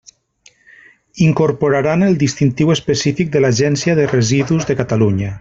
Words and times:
Incorporaran 1.25 2.07
el 2.07 2.17
distintiu 2.23 2.73
específic 2.77 3.31
de 3.37 3.43
l'Agència 3.45 3.97
de 4.01 4.09
Residus 4.15 4.71
de 4.73 4.79
Catalunya. 4.83 5.37